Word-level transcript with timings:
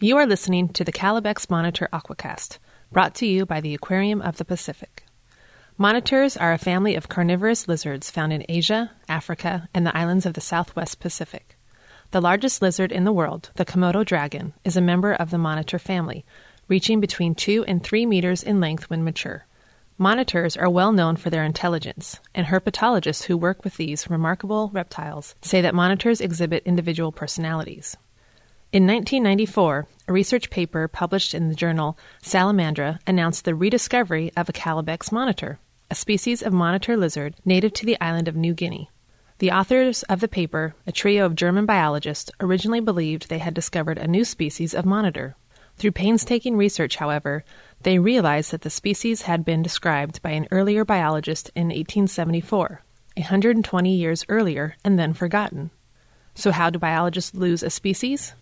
You 0.00 0.16
are 0.18 0.26
listening 0.26 0.68
to 0.74 0.84
the 0.84 0.92
Calibex 0.92 1.50
Monitor 1.50 1.88
Aquacast, 1.92 2.58
brought 2.92 3.16
to 3.16 3.26
you 3.26 3.44
by 3.44 3.60
the 3.60 3.74
Aquarium 3.74 4.22
of 4.22 4.36
the 4.36 4.44
Pacific. 4.44 5.02
Monitors 5.76 6.36
are 6.36 6.52
a 6.52 6.58
family 6.58 6.94
of 6.94 7.08
carnivorous 7.08 7.66
lizards 7.66 8.08
found 8.08 8.32
in 8.32 8.46
Asia, 8.48 8.92
Africa, 9.08 9.68
and 9.74 9.84
the 9.84 9.96
islands 9.96 10.24
of 10.24 10.34
the 10.34 10.40
southwest 10.40 11.00
Pacific. 11.00 11.58
The 12.12 12.20
largest 12.20 12.62
lizard 12.62 12.92
in 12.92 13.02
the 13.02 13.12
world, 13.12 13.50
the 13.56 13.64
Komodo 13.64 14.04
dragon, 14.04 14.54
is 14.64 14.76
a 14.76 14.80
member 14.80 15.14
of 15.14 15.32
the 15.32 15.36
monitor 15.36 15.80
family, 15.80 16.24
reaching 16.68 17.00
between 17.00 17.34
2 17.34 17.64
and 17.64 17.82
3 17.82 18.06
meters 18.06 18.44
in 18.44 18.60
length 18.60 18.88
when 18.88 19.02
mature. 19.02 19.46
Monitors 19.98 20.56
are 20.56 20.70
well 20.70 20.92
known 20.92 21.16
for 21.16 21.28
their 21.28 21.42
intelligence, 21.42 22.20
and 22.36 22.46
herpetologists 22.46 23.24
who 23.24 23.36
work 23.36 23.64
with 23.64 23.76
these 23.78 24.08
remarkable 24.08 24.70
reptiles 24.72 25.34
say 25.42 25.60
that 25.60 25.74
monitors 25.74 26.20
exhibit 26.20 26.62
individual 26.64 27.10
personalities. 27.10 27.96
In 28.70 28.86
1994, 28.86 29.86
a 30.08 30.12
research 30.12 30.50
paper 30.50 30.88
published 30.88 31.32
in 31.32 31.48
the 31.48 31.54
journal 31.54 31.98
Salamandra 32.22 32.98
announced 33.06 33.46
the 33.46 33.54
rediscovery 33.54 34.30
of 34.36 34.46
a 34.46 34.52
Calibex 34.52 35.10
monitor, 35.10 35.58
a 35.90 35.94
species 35.94 36.42
of 36.42 36.52
monitor 36.52 36.94
lizard 36.94 37.34
native 37.46 37.72
to 37.72 37.86
the 37.86 37.98
island 37.98 38.28
of 38.28 38.36
New 38.36 38.52
Guinea. 38.52 38.90
The 39.38 39.52
authors 39.52 40.02
of 40.02 40.20
the 40.20 40.28
paper, 40.28 40.74
a 40.86 40.92
trio 40.92 41.24
of 41.24 41.34
German 41.34 41.64
biologists, 41.64 42.30
originally 42.40 42.80
believed 42.80 43.30
they 43.30 43.38
had 43.38 43.54
discovered 43.54 43.96
a 43.96 44.06
new 44.06 44.22
species 44.22 44.74
of 44.74 44.84
monitor. 44.84 45.34
Through 45.76 45.92
painstaking 45.92 46.54
research, 46.54 46.96
however, 46.96 47.44
they 47.84 47.98
realized 47.98 48.50
that 48.50 48.60
the 48.60 48.68
species 48.68 49.22
had 49.22 49.46
been 49.46 49.62
described 49.62 50.20
by 50.20 50.32
an 50.32 50.46
earlier 50.50 50.84
biologist 50.84 51.50
in 51.54 51.68
1874, 51.68 52.82
120 53.16 53.96
years 53.96 54.26
earlier, 54.28 54.76
and 54.84 54.98
then 54.98 55.14
forgotten. 55.14 55.70
So, 56.34 56.50
how 56.52 56.68
do 56.68 56.78
biologists 56.78 57.34
lose 57.34 57.62
a 57.62 57.70
species? 57.70 58.34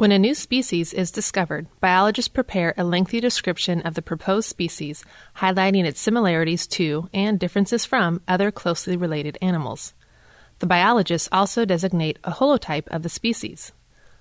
When 0.00 0.12
a 0.12 0.18
new 0.18 0.34
species 0.34 0.94
is 0.94 1.10
discovered, 1.10 1.66
biologists 1.78 2.30
prepare 2.30 2.72
a 2.78 2.84
lengthy 2.84 3.20
description 3.20 3.82
of 3.82 3.92
the 3.92 4.00
proposed 4.00 4.48
species, 4.48 5.04
highlighting 5.36 5.84
its 5.84 6.00
similarities 6.00 6.66
to 6.68 7.10
and 7.12 7.38
differences 7.38 7.84
from 7.84 8.22
other 8.26 8.50
closely 8.50 8.96
related 8.96 9.36
animals. 9.42 9.92
The 10.60 10.66
biologists 10.66 11.28
also 11.30 11.66
designate 11.66 12.18
a 12.24 12.30
holotype 12.30 12.88
of 12.88 13.02
the 13.02 13.10
species. 13.10 13.72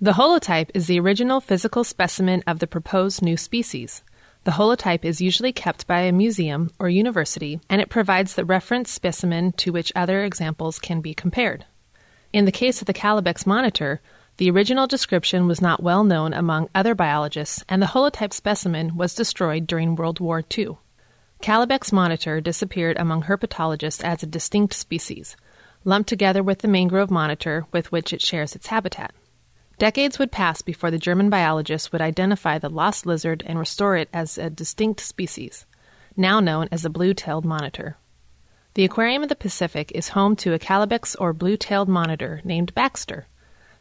The 0.00 0.12
holotype 0.12 0.70
is 0.72 0.86
the 0.86 0.98
original 0.98 1.42
physical 1.42 1.84
specimen 1.84 2.42
of 2.46 2.60
the 2.60 2.66
proposed 2.66 3.20
new 3.20 3.36
species. 3.36 4.02
The 4.44 4.52
holotype 4.52 5.04
is 5.04 5.20
usually 5.20 5.52
kept 5.52 5.86
by 5.86 6.00
a 6.00 6.10
museum 6.10 6.70
or 6.78 6.88
university, 6.88 7.60
and 7.68 7.82
it 7.82 7.90
provides 7.90 8.34
the 8.34 8.46
reference 8.46 8.90
specimen 8.90 9.52
to 9.58 9.72
which 9.72 9.92
other 9.94 10.24
examples 10.24 10.78
can 10.78 11.02
be 11.02 11.12
compared. 11.12 11.66
In 12.32 12.46
the 12.46 12.50
case 12.50 12.80
of 12.80 12.86
the 12.86 12.94
Calibex 12.94 13.46
monitor, 13.46 14.00
the 14.38 14.50
original 14.50 14.86
description 14.86 15.46
was 15.46 15.62
not 15.62 15.82
well 15.82 16.04
known 16.04 16.32
among 16.34 16.68
other 16.74 16.94
biologists, 16.94 17.64
and 17.68 17.80
the 17.80 17.86
holotype 17.86 18.32
specimen 18.32 18.96
was 18.96 19.14
destroyed 19.14 19.66
during 19.66 19.96
World 19.96 20.20
War 20.20 20.42
II. 20.56 20.76
Calibex 21.40 21.92
monitor 21.92 22.40
disappeared 22.40 22.96
among 22.98 23.22
herpetologists 23.22 24.04
as 24.04 24.22
a 24.22 24.26
distinct 24.26 24.74
species, 24.74 25.36
lumped 25.84 26.08
together 26.08 26.42
with 26.42 26.58
the 26.58 26.68
mangrove 26.68 27.10
monitor 27.10 27.66
with 27.72 27.92
which 27.92 28.12
it 28.12 28.20
shares 28.20 28.54
its 28.54 28.66
habitat. 28.66 29.14
Decades 29.78 30.18
would 30.18 30.32
pass 30.32 30.62
before 30.62 30.90
the 30.90 30.98
German 30.98 31.28
biologists 31.28 31.92
would 31.92 32.00
identify 32.00 32.58
the 32.58 32.70
lost 32.70 33.04
lizard 33.04 33.42
and 33.46 33.58
restore 33.58 33.96
it 33.96 34.08
as 34.12 34.38
a 34.38 34.48
distinct 34.48 35.00
species, 35.00 35.66
now 36.16 36.40
known 36.40 36.66
as 36.72 36.82
the 36.82 36.90
blue 36.90 37.12
tailed 37.12 37.44
monitor. 37.44 37.96
The 38.74 38.84
Aquarium 38.84 39.22
of 39.22 39.28
the 39.28 39.34
Pacific 39.34 39.92
is 39.94 40.08
home 40.08 40.36
to 40.36 40.54
a 40.54 40.58
Calibex 40.58 41.14
or 41.16 41.32
blue 41.32 41.56
tailed 41.56 41.88
monitor 41.88 42.40
named 42.44 42.74
Baxter. 42.74 43.26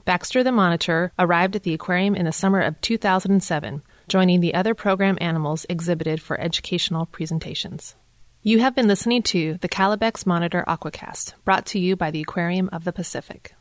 Baxter 0.06 0.44
the 0.44 0.52
Monitor 0.52 1.12
arrived 1.18 1.56
at 1.56 1.64
the 1.64 1.74
aquarium 1.74 2.16
in 2.16 2.26
the 2.26 2.32
summer 2.32 2.62
of 2.62 2.80
2007, 2.82 3.82
joining 4.08 4.40
the 4.40 4.54
other 4.54 4.76
program 4.76 5.18
animals 5.20 5.66
exhibited 5.68 6.22
for 6.22 6.40
educational 6.40 7.08
presentations. 7.08 7.96
You 8.44 8.60
have 8.60 8.76
been 8.76 8.88
listening 8.88 9.24
to 9.24 9.58
the 9.62 9.68
Calibex 9.68 10.28
Monitor 10.28 10.64
Aquacast, 10.68 11.34
brought 11.44 11.66
to 11.68 11.80
you 11.80 11.96
by 11.96 12.12
the 12.12 12.22
Aquarium 12.22 12.70
of 12.72 12.84
the 12.84 12.94
Pacific. 12.94 13.54